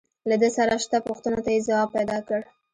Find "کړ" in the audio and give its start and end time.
2.27-2.39